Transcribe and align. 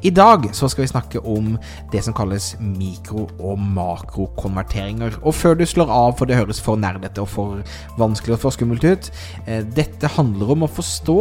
I 0.00 0.10
dag 0.10 0.46
så 0.56 0.68
skal 0.68 0.86
vi 0.86 0.90
snakke 0.90 1.20
om 1.28 1.58
det 1.92 2.00
som 2.04 2.14
kalles 2.16 2.54
mikro- 2.60 3.28
og 3.36 3.58
makrokonverteringer. 3.60 5.18
Og 5.20 5.34
før 5.36 5.58
du 5.60 5.66
slår 5.68 5.92
av, 5.92 6.14
for 6.16 6.24
det 6.24 6.38
høres 6.38 6.60
for 6.64 6.80
nerdete 6.80 7.20
og 7.20 7.28
for 7.28 7.60
vanskelig 8.00 8.38
og 8.38 8.42
for 8.46 8.56
skummelt 8.56 8.86
ut 8.86 9.10
eh, 9.46 9.60
Dette 9.60 10.08
handler 10.16 10.54
om 10.54 10.64
å 10.64 10.72
forstå 10.72 11.18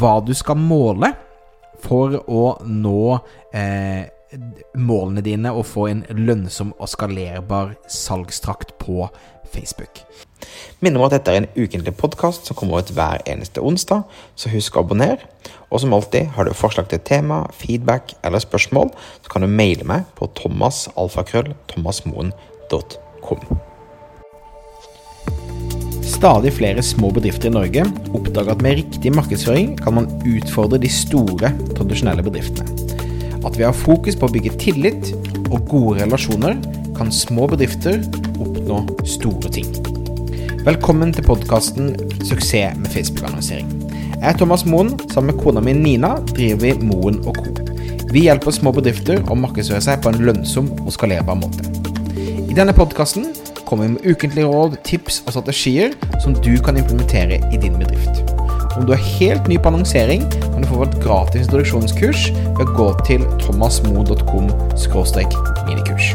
hva 0.00 0.14
du 0.24 0.32
skal 0.36 0.56
måle 0.56 1.12
for 1.84 2.16
å 2.24 2.44
nå 2.64 3.00
eh, 3.52 4.08
målene 4.86 5.22
dine 5.24 5.52
og 5.52 5.66
få 5.68 5.86
en 5.90 6.04
lønnsom 6.10 6.74
og 6.78 6.88
skalerbar 6.92 7.74
salgstrakt 7.90 8.70
på 8.82 9.08
Facebook. 9.52 9.94
Minner 10.80 11.00
om 11.00 11.06
at 11.06 11.12
dette 11.16 11.30
er 11.32 11.36
en 11.42 11.54
ukentlig 11.56 11.94
podkast 11.98 12.46
som 12.46 12.56
kommer 12.58 12.78
ut 12.82 12.94
hver 12.94 13.18
eneste 13.28 13.60
onsdag, 13.64 14.00
så 14.36 14.46
husk 14.52 14.76
å 14.76 14.80
abonnere. 14.84 15.22
Og 15.70 15.80
som 15.82 15.94
alltid, 15.96 16.24
har 16.36 16.44
du 16.46 16.52
forslag 16.54 16.86
til 16.90 17.06
tema, 17.06 17.36
feedback 17.56 18.04
eller 18.26 18.40
spørsmål, 18.42 18.88
så 19.24 19.28
kan 19.32 19.42
du 19.42 19.48
maile 19.50 19.84
meg 19.88 20.00
på 20.18 20.24
thomasalfakrøll.thomasmoen.com. 20.40 23.40
Stadig 26.06 26.52
flere 26.54 26.82
små 26.86 27.10
bedrifter 27.12 27.48
i 27.50 27.56
Norge 27.56 27.82
oppdager 28.14 28.52
at 28.54 28.62
med 28.64 28.78
riktig 28.78 29.10
markedsføring 29.12 29.68
kan 29.82 29.94
man 29.98 30.10
utfordre 30.24 30.78
de 30.80 30.90
store, 30.92 31.48
tradisjonelle 31.74 32.22
bedriftene. 32.24 32.75
At 33.46 33.54
ved 33.54 33.68
å 33.68 33.70
ha 33.70 33.76
fokus 33.78 34.16
på 34.18 34.26
å 34.26 34.32
bygge 34.34 34.56
tillit 34.58 35.12
og 35.52 35.68
gode 35.70 36.00
relasjoner, 36.00 36.56
kan 36.96 37.12
små 37.14 37.46
bedrifter 37.52 38.00
oppnå 38.42 38.80
store 39.06 39.52
ting. 39.54 39.68
Velkommen 40.66 41.12
til 41.14 41.22
podkasten 41.28 41.92
'Suksess 42.26 42.74
med 42.74 42.90
Facebook-annonsering'. 42.90 43.70
Jeg 44.16 44.32
er 44.32 44.38
Thomas 44.38 44.64
Moen. 44.66 44.98
Sammen 45.12 45.34
med 45.34 45.44
kona 45.44 45.60
mi 45.60 45.72
Nina 45.72 46.16
driver 46.34 46.56
vi 46.56 46.72
Moen 46.86 47.20
og 47.26 47.36
Co. 47.36 47.54
Vi 48.10 48.26
hjelper 48.26 48.50
små 48.50 48.72
bedrifter 48.72 49.22
å 49.30 49.38
markedsføre 49.38 49.80
seg 49.80 50.02
på 50.02 50.08
en 50.10 50.24
lønnsom 50.26 50.72
og 50.82 50.92
skalerbar 50.92 51.38
måte. 51.38 51.62
I 52.50 52.54
denne 52.54 52.72
podkasten 52.72 53.30
kommer 53.64 53.86
vi 53.86 53.92
med 53.92 54.06
ukentlige 54.06 54.46
råd, 54.46 54.76
tips 54.82 55.22
og 55.26 55.36
strategier 55.36 55.94
som 56.22 56.34
du 56.34 56.56
kan 56.58 56.76
implementere 56.76 57.38
i 57.52 57.56
din 57.56 57.78
bedrift. 57.78 58.35
Om 58.76 58.84
du 58.84 58.92
er 58.92 59.00
helt 59.16 59.46
ny 59.48 59.56
på 59.56 59.70
annonsering, 59.70 60.26
kan 60.28 60.60
du 60.60 60.68
få 60.68 60.82
et 60.84 60.96
gratis 61.00 61.46
introduksjonskurs 61.46 62.26
ved 62.58 62.60
å 62.60 62.74
gå 62.76 62.88
til 63.08 63.22
thomasmo.com 63.40 64.50
minikurs. 65.64 66.10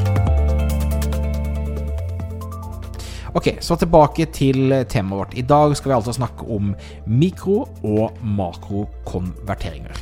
Ok, 3.34 3.48
så 3.66 3.80
tilbake 3.82 4.28
til 4.36 4.76
temaet 4.92 5.17
vårt. 5.17 5.34
I 5.34 5.45
dag 5.48 5.73
skal 5.80 5.89
vi 5.89 5.95
altså 5.95 6.14
snakke 6.14 6.45
om 6.54 6.76
mikro- 7.09 7.66
og 7.82 8.20
makrokonverteringer. 8.22 9.98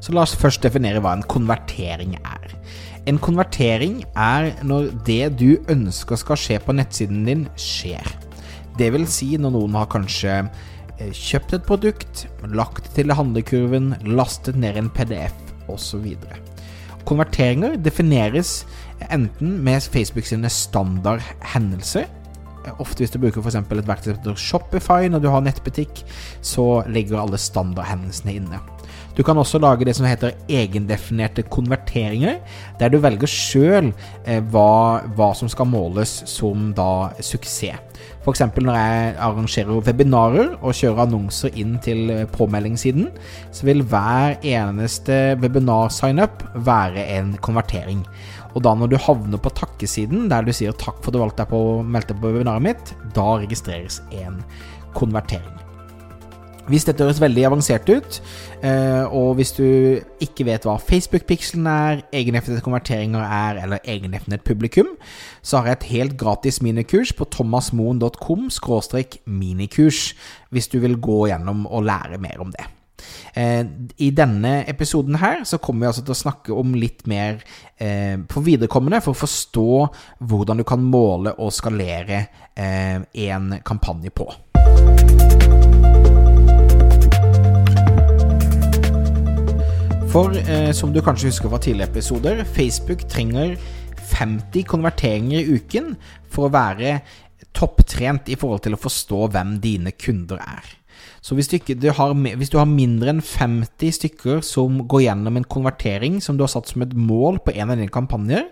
Så 0.00 0.14
la 0.16 0.22
oss 0.24 0.36
først 0.38 0.64
definere 0.64 1.02
hva 1.04 1.12
en 1.18 1.26
konvertering 1.28 2.14
er. 2.22 2.54
En 3.04 3.18
konvertering 3.20 3.98
er 4.16 4.54
når 4.64 4.94
det 5.04 5.34
du 5.42 5.58
ønsker 5.68 6.16
skal 6.16 6.40
skje 6.40 6.56
på 6.64 6.72
nettsiden 6.78 7.26
din, 7.28 7.44
skjer. 7.60 8.06
Det 8.80 8.88
vil 8.94 9.04
si 9.10 9.34
når 9.36 9.52
noen 9.58 9.76
har 9.76 9.92
kanskje 9.92 10.38
kjøpt 10.98 11.54
et 11.56 11.66
produkt, 11.66 12.26
lagt 12.56 12.90
til 12.96 13.12
handlekurven, 13.12 13.94
lastet 14.08 14.56
ned 14.60 14.78
en 14.80 14.90
PDF 14.90 15.34
osv. 15.72 16.14
Konverteringer 17.06 17.76
defineres 17.78 18.64
enten 19.10 19.58
med 19.64 19.84
Facebook 19.92 20.26
sine 20.26 20.50
standardhendelser. 20.50 22.08
Ofte 22.82 23.04
hvis 23.04 23.12
du 23.14 23.20
bruker 23.22 23.44
f.eks. 23.44 23.60
et 23.60 23.88
verktøy 23.88 24.16
som 24.24 24.38
Shopify 24.40 25.06
når 25.10 25.22
du 25.22 25.28
har 25.30 25.44
nettbutikk, 25.44 26.02
så 26.42 26.82
ligger 26.90 27.20
alle 27.22 27.38
standardhendelsene 27.38 28.34
inne. 28.40 28.62
Du 29.16 29.22
kan 29.24 29.38
også 29.38 29.58
lage 29.62 29.86
det 29.88 29.94
som 29.96 30.04
heter 30.04 30.34
egendefinerte 30.50 31.46
konverteringer, 31.48 32.40
der 32.80 32.90
du 32.92 32.98
velger 33.00 33.30
sjøl 33.30 33.92
eh, 34.26 34.42
hva, 34.52 35.06
hva, 35.16 35.30
som 35.32 35.48
skal 35.48 35.70
måles 35.70 36.18
som 36.28 36.72
da 36.76 37.14
suksess. 37.24 37.80
F.eks. 38.22 38.42
når 38.58 38.78
jeg 38.78 39.10
arrangerer 39.22 39.82
webinarer 39.86 40.54
og 40.60 40.74
kjører 40.74 41.04
annonser 41.06 41.54
inn 41.58 41.76
til 41.84 42.10
eh, 42.10 42.24
påmeldingssiden, 42.34 43.10
så 43.54 43.68
vil 43.68 43.84
hver 43.86 44.38
eneste 44.42 45.36
webinar-signup 45.42 46.42
være 46.66 47.06
en 47.18 47.36
konvertering. 47.44 48.02
Og 48.56 48.64
da 48.64 48.72
når 48.74 48.94
du 48.94 48.96
havner 49.00 49.42
på 49.42 49.52
takkesiden, 49.52 50.30
der 50.32 50.46
du 50.46 50.52
sier 50.52 50.72
'takk 50.72 51.02
for 51.02 51.12
at 51.12 51.18
du 51.18 51.22
valgte 51.22 51.44
deg 51.44 51.52
på 51.52 51.60
å 51.60 51.84
melde 51.84 52.14
deg 52.14 52.22
på 52.22 52.32
webinaret 52.32 52.64
mitt', 52.64 52.96
da 53.14 53.36
registreres 53.42 54.00
en 54.10 54.42
konvertering. 54.96 55.65
Hvis 56.66 56.86
dette 56.88 57.04
høres 57.06 57.20
veldig 57.22 57.44
avansert 57.46 57.86
ut, 57.86 58.20
eh, 58.66 59.04
og 59.06 59.36
hvis 59.38 59.52
du 59.54 59.66
ikke 60.22 60.48
vet 60.48 60.66
hva 60.66 60.74
Facebook-pikselen 60.82 61.66
er, 61.70 62.02
egendefinerte 62.10 62.64
konverteringer 62.66 63.22
er, 63.22 63.60
eller 63.62 63.84
egendefinert 63.86 64.42
publikum, 64.46 64.96
så 65.46 65.60
har 65.60 65.70
jeg 65.70 65.78
et 65.78 65.90
helt 65.92 66.16
gratis 66.18 66.58
minikurs 66.62 67.14
på 67.14 67.28
thomasmoen.com 67.30 68.48
minikurs, 69.26 70.14
hvis 70.50 70.68
du 70.68 70.80
vil 70.82 70.98
gå 70.98 71.26
gjennom 71.30 71.68
og 71.70 71.86
lære 71.86 72.18
mer 72.18 72.42
om 72.42 72.50
det. 72.50 72.66
Eh, 73.34 73.62
I 73.96 74.10
denne 74.10 74.64
episoden 74.68 75.20
her 75.20 75.44
så 75.44 75.60
kommer 75.62 75.84
vi 75.84 75.90
altså 75.92 76.04
til 76.04 76.16
å 76.16 76.18
snakke 76.18 76.56
om 76.56 76.74
litt 76.74 77.06
mer 77.06 77.42
eh, 77.78 78.16
på 78.26 78.42
viderekommende 78.42 79.02
for 79.04 79.14
å 79.14 79.22
forstå 79.22 79.68
hvordan 80.26 80.62
du 80.62 80.66
kan 80.66 80.82
måle 80.82 81.36
og 81.38 81.54
skalere 81.54 82.24
eh, 82.56 83.02
en 83.28 83.52
kampanje 83.62 84.10
på. 84.10 84.30
For 90.16 90.32
eh, 90.32 90.70
som 90.72 90.94
du 90.94 91.02
kanskje 91.04 91.28
husker 91.28 91.50
fra 91.52 91.58
tidligere 91.60 91.90
episoder, 91.90 92.38
Facebook 92.48 93.02
trenger 93.04 93.58
50 94.14 94.62
konverteringer 94.64 95.42
i 95.42 95.58
uken 95.58 95.90
for 96.32 96.46
å 96.46 96.54
være 96.54 96.94
topptrent 97.52 98.30
i 98.32 98.38
forhold 98.40 98.62
til 98.64 98.72
å 98.72 98.80
forstå 98.80 99.18
hvem 99.34 99.50
dine 99.60 99.92
kunder 99.92 100.40
er. 100.40 100.70
Så 101.20 101.36
hvis 101.36 101.52
du, 101.52 101.58
du 101.60 101.90
har, 101.98 102.16
hvis 102.16 102.48
du 102.48 102.56
har 102.56 102.70
mindre 102.70 103.12
enn 103.12 103.20
50 103.20 103.92
stykker 103.98 104.40
som 104.40 104.86
går 104.88 105.04
gjennom 105.04 105.36
en 105.36 105.48
konvertering 105.52 106.16
som 106.24 106.40
du 106.40 106.46
har 106.46 106.54
satt 106.54 106.72
som 106.72 106.86
et 106.86 106.96
mål 106.96 107.42
på 107.44 107.52
en 107.52 107.74
av 107.74 107.76
dine 107.76 107.92
kampanjer, 107.92 108.48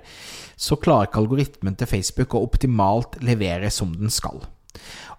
så 0.60 0.76
klarer 0.76 1.08
ikke 1.08 1.22
algoritmen 1.24 1.80
til 1.80 1.88
Facebook 1.88 2.36
å 2.36 2.44
optimalt 2.44 3.16
levere 3.24 3.72
som 3.72 3.96
den 3.96 4.12
skal. 4.12 4.44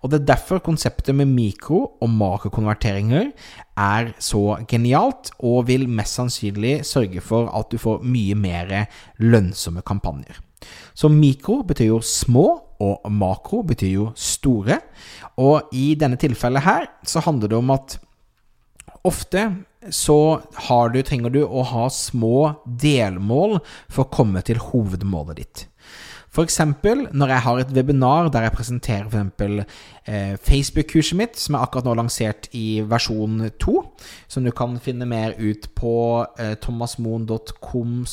Og 0.06 0.12
Det 0.12 0.20
er 0.22 0.26
derfor 0.36 0.60
konseptet 0.62 1.16
med 1.18 1.26
mikro- 1.26 1.98
og 2.00 2.10
makrokonverteringer 2.10 3.32
er 3.76 4.14
så 4.22 4.60
genialt, 4.70 5.32
og 5.40 5.66
vil 5.68 5.88
mest 5.90 6.20
sannsynlig 6.20 6.86
sørge 6.86 7.22
for 7.22 7.50
at 7.50 7.72
du 7.72 7.80
får 7.82 8.06
mye 8.06 8.36
mer 8.38 8.86
lønnsomme 9.18 9.82
kampanjer. 9.82 10.38
Så 10.94 11.10
mikro 11.10 11.64
betyr 11.64 11.90
jo 11.90 12.02
små, 12.02 12.62
og 12.80 13.12
makro 13.12 13.64
betyr 13.64 13.94
jo 13.96 14.12
store. 14.16 14.78
Og 15.42 15.74
i 15.74 15.96
denne 15.96 16.22
tilfellet 16.22 16.62
her 16.62 16.86
så 17.04 17.24
handler 17.26 17.50
det 17.50 17.58
om 17.58 17.72
at 17.74 17.98
ofte 19.04 19.48
så 19.90 20.42
du, 20.94 21.02
trenger 21.02 21.30
du 21.30 21.44
å 21.46 21.64
ha 21.64 21.90
små 21.90 22.62
delmål 22.66 23.60
for 23.90 24.06
å 24.06 24.12
komme 24.14 24.42
til 24.46 24.58
hovedmålet 24.58 25.38
ditt. 25.42 25.66
F.eks. 26.36 26.60
når 27.16 27.32
jeg 27.32 27.44
har 27.46 27.60
et 27.62 27.72
webinar 27.72 28.28
der 28.34 28.44
jeg 28.44 28.56
presenterer 28.58 29.08
f.eks. 29.08 29.78
Eh, 30.06 30.36
Facebook-kurset 30.44 31.18
mitt, 31.18 31.40
som 31.40 31.56
er 31.56 31.64
akkurat 31.64 31.88
nå 31.88 31.96
lansert 31.96 32.50
i 32.54 32.82
versjon 32.86 33.48
2, 33.64 33.76
som 34.28 34.44
du 34.44 34.52
kan 34.52 34.76
finne 34.84 35.08
mer 35.08 35.34
ut 35.40 35.70
på 35.80 35.96
eh, 36.38 36.58
thomasmoen.com 36.62 38.04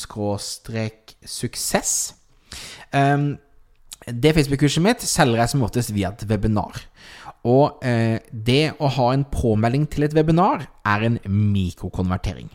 suksess. 1.25 2.15
Um, 2.93 3.35
det 4.07 4.33
Facebook-kurset 4.35 4.83
mitt 4.83 5.03
selger 5.03 5.43
jeg 5.43 5.53
som 5.53 5.67
oftest 5.67 5.93
via 5.93 6.15
et 6.15 6.25
webinar. 6.29 6.81
Og 7.43 7.83
eh, 7.83 8.23
det 8.31 8.73
å 8.79 8.89
ha 8.97 9.11
en 9.11 9.27
påmelding 9.27 9.89
til 9.91 10.07
et 10.07 10.15
webinar 10.15 10.69
er 10.87 11.07
en 11.09 11.19
mikrokonvertering. 11.27 12.49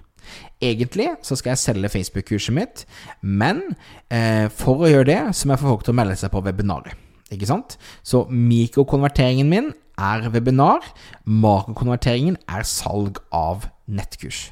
Egentlig 0.62 1.10
så 1.22 1.36
skal 1.38 1.54
jeg 1.54 1.62
selge 1.62 1.92
Facebook-kurset 1.92 2.54
mitt, 2.56 2.84
men 3.22 3.62
eh, 4.10 4.48
for 4.50 4.82
å 4.82 4.90
gjøre 4.90 5.10
det 5.10 5.20
så 5.36 5.46
må 5.46 5.54
jeg 5.54 5.62
få 5.62 5.72
folk 5.72 5.86
til 5.86 5.94
å 5.94 6.00
melde 6.00 6.18
seg 6.18 6.32
på 6.34 6.42
webinaret. 6.46 6.96
Ikke 7.34 7.48
sant? 7.48 7.76
Så 8.06 8.24
mikrokonverteringen 8.32 9.48
min 9.50 9.72
er 9.98 10.28
webinar. 10.32 10.86
Makrokonverteringen 11.28 12.38
er 12.48 12.64
salg 12.68 13.20
av 13.34 13.68
nettkurs. 13.86 14.48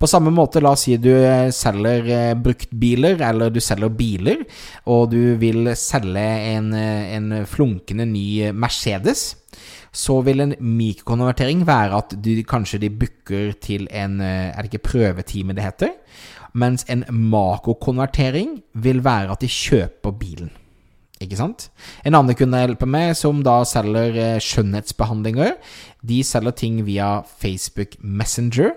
På 0.00 0.08
samme 0.08 0.30
måte, 0.32 0.62
la 0.64 0.72
oss 0.72 0.86
si 0.86 0.94
du 0.96 1.10
eh, 1.12 1.50
selger 1.52 2.06
eh, 2.08 2.36
bruktbiler, 2.40 3.20
eller 3.20 3.52
du 3.52 3.58
selger 3.60 3.92
biler, 3.92 4.46
og 4.88 5.10
du 5.12 5.34
vil 5.40 5.74
selge 5.76 6.24
en, 6.54 6.70
eh, 6.72 7.10
en 7.18 7.42
flunkende 7.44 8.06
ny 8.08 8.48
Mercedes. 8.56 9.26
Så 9.92 10.20
vil 10.22 10.40
en 10.44 10.54
mikrokonvertering 10.60 11.64
være 11.66 11.98
at 11.98 12.14
du, 12.14 12.30
kanskje 12.46 12.78
de 12.84 12.90
booker 12.90 13.52
til 13.60 13.88
en 13.90 14.20
Er 14.20 14.54
det 14.62 14.70
ikke 14.70 14.88
prøvetime 14.90 15.56
det 15.56 15.64
heter? 15.64 15.96
Mens 16.54 16.86
en 16.90 17.04
makrokonvertering 17.10 18.60
vil 18.74 19.04
være 19.04 19.32
at 19.34 19.42
de 19.42 19.50
kjøper 19.50 20.14
bilen. 20.18 20.50
Ikke 21.20 21.36
sant? 21.36 21.66
En 22.08 22.16
annen 22.16 22.32
kunde 22.32 22.56
jeg 22.56 22.70
hjelper 22.70 22.88
med, 22.88 23.10
som 23.18 23.42
da 23.44 23.58
selger 23.68 24.14
eh, 24.16 24.38
skjønnhetsbehandlinger, 24.40 25.58
de 26.00 26.20
selger 26.24 26.54
ting 26.56 26.78
via 26.86 27.10
Facebook 27.42 27.98
Messenger. 28.00 28.72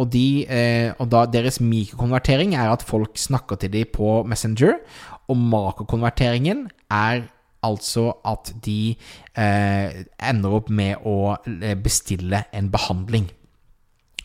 Og, 0.00 0.08
de, 0.14 0.46
eh, 0.48 0.96
og 0.96 1.10
da 1.12 1.26
deres 1.28 1.60
mikrokonvertering 1.60 2.56
er 2.56 2.72
at 2.72 2.86
folk 2.88 3.20
snakker 3.20 3.60
til 3.60 3.74
dem 3.74 3.92
på 3.92 4.22
Messenger. 4.24 4.80
Og 5.28 5.36
makrokonverteringen 5.36 6.64
er 6.88 7.26
altså 7.66 8.08
at 8.28 8.52
de 8.64 8.94
eh, 9.38 10.02
ender 10.18 10.56
opp 10.58 10.70
med 10.72 11.04
å 11.08 11.34
eh, 11.38 11.76
bestille 11.78 12.44
en 12.52 12.70
behandling. 12.72 13.28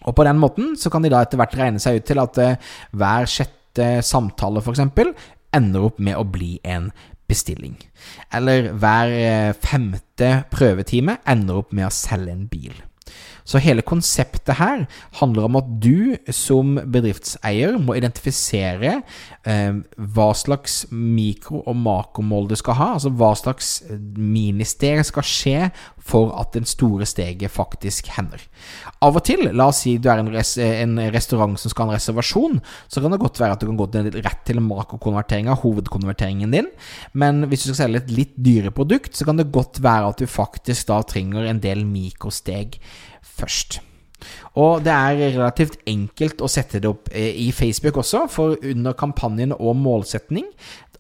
Og 0.08 0.16
på 0.16 0.26
den 0.28 0.40
måten 0.42 0.76
så 0.80 0.92
kan 0.94 1.04
de 1.04 1.12
da 1.12 1.24
etter 1.24 1.40
hvert 1.40 1.58
regne 1.58 1.82
seg 1.84 2.00
ut 2.00 2.08
til 2.08 2.22
at 2.24 2.42
eh, 2.44 2.72
hver 2.98 3.30
sjette 3.30 3.90
samtale, 4.06 4.64
f.eks., 4.64 4.84
ender 5.58 5.86
opp 5.88 6.02
med 6.04 6.18
å 6.20 6.26
bli 6.28 6.58
en 6.68 6.90
bestilling. 7.28 7.76
Eller 8.36 8.72
hver 8.78 9.14
eh, 9.14 9.54
femte 9.54 10.32
prøvetime 10.54 11.20
ender 11.28 11.62
opp 11.62 11.74
med 11.76 11.90
å 11.90 11.94
selge 11.94 12.34
en 12.34 12.48
bil. 12.52 12.76
Så 13.48 13.62
hele 13.64 13.86
konseptet 13.86 14.58
her 14.60 14.86
handler 15.22 15.48
om 15.48 15.58
at 15.62 15.70
du 15.84 16.18
som 16.36 16.76
bedriftseier 16.92 17.78
må 17.80 17.96
identifisere 17.96 18.98
eh, 19.48 19.78
hva 19.96 20.28
slags 20.36 20.82
mikro- 20.92 21.64
og 21.64 21.78
makromål 21.80 22.50
du 22.52 22.58
skal 22.60 22.76
ha. 22.80 22.90
Altså 22.98 23.14
hva 23.16 23.32
slags 23.40 23.78
eh, 23.88 23.96
ministeg 24.20 25.00
skal 25.08 25.28
skje 25.28 25.70
for 26.08 26.34
at 26.40 26.54
den 26.56 26.68
store 26.68 27.08
steget 27.08 27.52
faktisk 27.52 28.12
hender. 28.18 28.44
Av 29.04 29.16
og 29.16 29.24
til, 29.28 29.48
la 29.56 29.70
oss 29.72 29.84
si 29.86 29.98
du 30.02 30.10
er 30.12 30.22
en, 30.22 30.32
res 30.34 30.56
en 30.60 31.00
restaurant 31.14 31.56
som 31.60 31.72
skal 31.72 31.88
ha 31.88 31.96
en 31.96 32.00
reservasjon, 32.00 32.62
så 32.92 33.04
kan 33.04 33.14
det 33.14 33.22
godt 33.24 33.42
være 33.42 33.56
at 33.56 33.64
du 33.64 33.70
kan 33.70 33.80
gå 33.80 33.90
til, 33.96 34.12
rett 34.28 34.44
til 34.48 34.64
makrokonvertering 34.64 35.52
av 35.52 35.62
hovedkonverteringen 35.64 36.56
din. 36.56 36.72
Men 37.16 37.46
hvis 37.48 37.64
du 37.64 37.72
skal 37.72 37.84
selge 37.86 38.04
et 38.04 38.16
litt 38.20 38.36
dyre 38.36 38.76
produkt, 38.76 39.16
så 39.16 39.28
kan 39.28 39.40
det 39.40 39.52
godt 39.56 39.82
være 39.84 40.12
at 40.12 40.24
du 40.24 40.28
faktisk 40.32 40.92
da 40.92 41.00
trenger 41.08 41.48
en 41.48 41.64
del 41.64 41.86
mikrosteg 41.88 42.80
først. 43.38 43.82
Og 44.58 44.82
det 44.86 44.94
er 44.94 45.20
relativt 45.38 45.78
enkelt 45.90 46.42
å 46.42 46.50
sette 46.50 46.82
det 46.82 46.90
opp 46.90 47.12
eh, 47.14 47.36
i 47.46 47.52
Facebook 47.54 48.00
også, 48.02 48.26
for 48.32 48.58
under 48.66 48.98
kampanjen 48.98 49.54
og 49.54 49.76
målsetning 49.78 50.48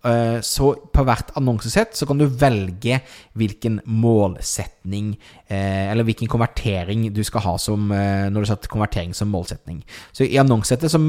eh, 0.05 0.37
så 0.45 0.69
på 0.93 1.05
hvert 1.07 1.31
annonsesett 1.39 1.97
så 1.97 2.05
kan 2.09 2.21
du 2.21 2.27
velge 2.29 2.99
hvilken 3.37 3.79
målsetning 3.89 5.15
eh, 5.49 5.89
Eller 5.89 6.05
hvilken 6.05 6.29
konvertering 6.29 7.07
du 7.13 7.23
skal 7.25 7.45
ha 7.47 7.55
som 7.61 7.89
når 7.89 8.37
du 8.37 8.49
setter 8.51 8.73
konvertering 8.73 9.17
som 9.17 9.33
målsetning. 9.33 9.81
Så 10.13 10.27
i 10.27 10.37
annonsesettet 10.37 10.93
så 10.93 11.01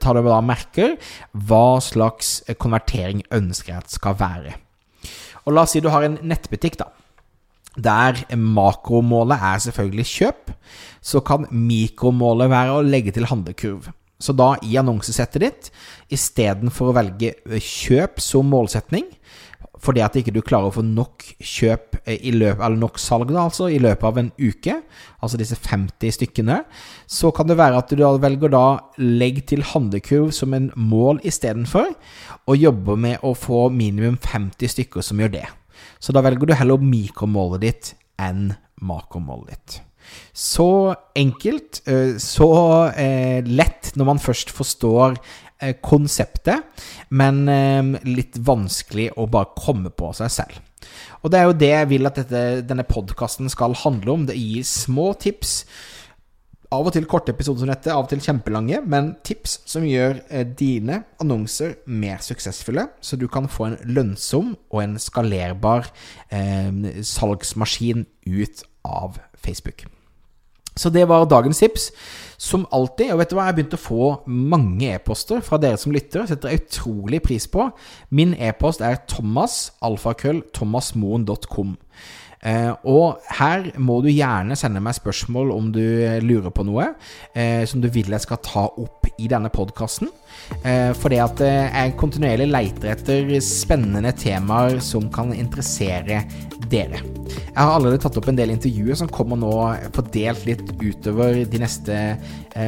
tar 0.00 0.16
du 0.16 0.24
da 0.24 0.40
merker 0.40 0.96
hva 1.36 1.80
slags 1.84 2.40
konvertering 2.56 3.26
ønsker 3.28 3.74
jeg 3.74 3.84
at 3.84 3.98
skal 3.98 4.16
være. 4.20 4.56
Og 5.44 5.52
la 5.52 5.64
oss 5.64 5.76
si 5.76 5.84
du 5.84 5.90
har 5.92 6.04
en 6.06 6.18
nettbutikk, 6.24 6.80
da 6.80 6.88
der 7.76 8.24
makromålet 8.36 9.38
er 9.38 9.62
selvfølgelig 9.66 10.06
kjøp, 10.10 10.50
så 11.00 11.22
kan 11.24 11.46
mikromålet 11.50 12.50
være 12.50 12.76
å 12.76 12.84
legge 12.84 13.14
til 13.14 13.28
handlekurv. 13.30 13.90
Så 14.20 14.34
da 14.36 14.52
i 14.66 14.76
annonsesettet 14.76 15.40
ditt, 15.44 15.70
istedenfor 16.12 16.90
å 16.90 16.96
velge 16.98 17.32
kjøp 17.48 18.20
som 18.20 18.50
målsetning, 18.52 19.06
fordi 19.80 20.02
at 20.04 20.16
ikke 20.18 20.34
du 20.34 20.42
klarer 20.44 20.68
å 20.68 20.74
få 20.74 20.82
nok 20.84 21.24
kjøp 21.40 22.02
i 22.10 22.34
løpet, 22.34 22.60
eller 22.60 22.76
nok 22.82 22.98
salg 23.00 23.30
da, 23.30 23.46
altså, 23.46 23.70
i 23.72 23.78
løpet 23.80 24.04
av 24.04 24.18
en 24.20 24.28
uke, 24.36 24.74
altså 25.24 25.40
disse 25.40 25.56
50 25.56 26.16
stykkene, 26.18 26.58
så 27.08 27.30
kan 27.32 27.48
det 27.48 27.56
være 27.60 27.80
at 27.80 27.94
du 27.96 28.04
velger 28.20 28.52
da 28.52 28.64
legg 29.00 29.40
til 29.48 29.64
handlekurv 29.72 30.34
som 30.36 30.52
en 30.56 30.68
mål 30.76 31.22
istedenfor, 31.24 31.94
og 32.44 32.60
jobber 32.60 33.00
med 33.00 33.24
å 33.24 33.32
få 33.32 33.68
minimum 33.72 34.20
50 34.20 34.74
stykker 34.76 35.06
som 35.06 35.22
gjør 35.22 35.34
det. 35.38 35.46
Så 36.00 36.14
da 36.16 36.22
velger 36.24 36.48
du 36.48 36.56
heller 36.56 36.82
mikromålet 36.82 37.64
ditt 37.66 37.94
enn 38.20 38.50
makromålet 38.80 39.54
ditt. 39.54 39.80
Så 40.32 40.94
enkelt, 41.16 41.82
eh, 41.86 42.16
så 42.18 42.50
eh, 42.96 43.44
lett 43.46 43.92
når 43.96 44.08
man 44.08 44.22
først 44.22 44.50
forstår 44.54 45.18
eh, 45.60 45.76
konseptet, 45.84 46.64
men 47.10 47.44
litt 48.06 48.38
vanskelig 48.40 49.10
å 49.20 49.28
bare 49.30 49.54
komme 49.58 49.92
på 49.92 50.12
seg 50.16 50.34
selv. 50.40 50.58
Og 51.20 51.32
det 51.32 51.38
er 51.38 51.48
jo 51.48 51.58
det 51.60 51.70
jeg 51.70 51.88
vil 51.90 52.08
at 52.08 52.18
dette, 52.22 52.44
denne 52.64 52.86
podkasten 52.88 53.50
skal 53.52 53.76
handle 53.82 54.14
om. 54.14 54.22
Det 54.26 54.38
gir 54.38 54.64
små 54.66 55.12
tips 55.20 55.64
av 56.70 56.86
og 56.86 56.94
til 56.94 57.06
korte 57.10 57.34
episoder 57.34 57.64
som 57.64 57.70
dette, 57.72 57.92
av 57.92 58.04
og 58.04 58.10
til 58.12 58.22
kjempelange, 58.22 58.80
men 58.86 59.14
tips 59.26 59.58
som 59.68 59.86
gjør 59.86 60.20
eh, 60.30 60.46
dine 60.46 61.02
annonser 61.22 61.76
mer 61.90 62.22
suksessfulle, 62.22 62.86
så 63.02 63.18
du 63.18 63.26
kan 63.30 63.50
få 63.50 63.70
en 63.70 63.78
lønnsom 63.90 64.54
og 64.70 64.82
en 64.84 64.98
skalerbar 65.02 65.90
eh, 66.30 67.02
salgsmaskin 67.06 68.06
ut 68.26 68.62
av 68.86 69.18
Facebook. 69.34 69.88
Så 70.78 70.90
det 70.90 71.08
var 71.08 71.26
dagens 71.28 71.58
tips. 71.58 71.90
Som 72.40 72.66
alltid, 72.72 73.10
og 73.12 73.18
vet 73.20 73.32
du 73.32 73.34
hva, 73.36 73.44
jeg 73.44 73.52
har 73.52 73.56
begynt 73.58 73.74
å 73.76 73.80
få 73.80 74.04
mange 74.30 74.94
e-poster 74.94 75.42
fra 75.44 75.58
dere 75.60 75.76
som 75.80 75.92
lytter. 75.92 76.24
Setter 76.28 76.54
jeg 76.54 76.62
utrolig 76.62 77.20
pris 77.26 77.44
på. 77.50 77.66
Min 78.16 78.32
e-post 78.38 78.80
er 78.80 79.02
thomas, 79.10 79.74
alfakrøll, 79.84 80.40
thomasmoen.com. 80.56 81.74
og 82.40 83.20
her 83.36 83.66
må 83.76 83.98
du 84.00 84.08
gjerne 84.08 84.56
sende 84.56 84.80
meg 84.80 84.94
spørsmål 84.96 85.50
om 85.52 85.66
du 85.74 85.82
lurer 86.24 86.50
på 86.54 86.64
noe 86.64 86.86
eh, 87.36 87.66
som 87.68 87.80
du 87.82 87.88
vil 87.92 88.08
jeg 88.14 88.22
skal 88.24 88.38
ta 88.44 88.62
opp 88.80 89.08
i 89.20 89.28
denne 89.28 89.50
podkasten. 89.52 90.08
fordi 90.96 91.18
at 91.20 91.40
jeg 91.44 91.92
kontinuerlig 92.00 92.46
leiter 92.48 92.94
etter 92.94 93.28
spennende 93.44 94.12
temaer 94.16 94.80
som 94.80 95.10
kan 95.12 95.34
interessere 95.36 96.22
dere. 96.72 97.02
Jeg 97.02 97.58
har 97.58 97.74
allerede 97.74 98.00
tatt 98.00 98.16
opp 98.16 98.28
en 98.32 98.38
del 98.38 98.50
intervjuer 98.54 98.96
som 98.96 99.12
kommer 99.12 99.36
nå 99.36 99.52
fordelt 99.92 100.46
litt 100.48 100.64
utover 100.80 101.44
de 101.44 101.58
neste 101.60 102.16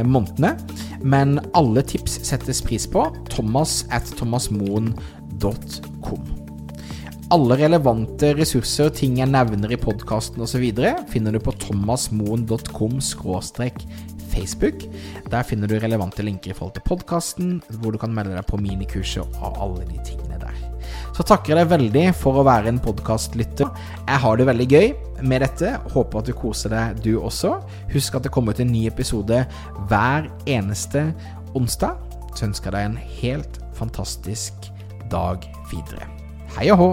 månedene. 0.05 0.53
Men 1.01 1.41
alle 1.57 1.81
tips 1.89 2.21
settes 2.29 2.61
pris 2.65 2.87
på. 2.87 3.09
Thomas 3.33 3.87
at 3.89 4.05
thomasmoen.com. 4.21 6.42
Alle 7.33 7.57
relevante 7.57 8.35
ressurser, 8.37 8.91
og 8.91 8.97
ting 8.99 9.15
jeg 9.17 9.31
nevner 9.33 9.73
i 9.73 9.79
podkasten 9.81 10.43
osv., 10.45 10.67
finner 11.09 11.33
du 11.33 11.39
på 11.41 11.55
thomasmoen.com 11.63 12.99
Facebook. 14.33 14.85
Der 15.33 15.47
finner 15.49 15.71
du 15.71 15.79
relevante 15.81 16.25
linker 16.27 16.53
i 16.53 16.57
forhold 16.57 16.75
til 16.77 16.85
podkasten, 16.91 17.55
hvor 17.81 17.95
du 17.95 18.01
kan 18.03 18.13
melde 18.13 18.37
deg 18.37 18.45
på 18.51 18.61
minikurser 18.61 19.25
og 19.41 19.57
alle 19.65 19.87
de 19.89 19.97
tingene 20.05 20.37
der. 20.43 20.59
Så 21.17 21.25
takker 21.25 21.55
jeg 21.55 21.63
deg 21.63 21.73
veldig 21.73 22.05
for 22.21 22.37
å 22.37 22.45
være 22.45 22.69
en 22.69 22.83
podkastlytter. 22.85 23.73
Jeg 24.05 24.23
har 24.27 24.37
det 24.37 24.49
veldig 24.51 24.69
gøy 24.69 24.93
med 25.25 25.45
dette. 25.47 25.73
Håper 25.95 26.21
at 26.21 26.29
du 26.29 26.37
koser 26.37 26.77
deg, 26.77 27.01
du 27.01 27.15
også. 27.17 27.55
Husk 27.95 28.21
at 28.21 28.29
det 28.29 28.35
kommer 28.35 28.53
ut 28.53 28.61
en 28.61 28.73
ny 28.75 28.85
episode 28.93 29.41
hver 29.89 30.29
eneste 30.45 31.09
onsdag. 31.57 31.97
Så 32.37 32.51
ønsker 32.51 32.69
jeg 32.69 32.77
deg 32.77 32.91
en 32.91 33.17
helt 33.23 33.63
fantastisk 33.81 34.69
dag 35.09 35.49
videre. 35.73 36.13
Hei 36.59 36.69
og 36.75 36.81
hå! 36.83 36.93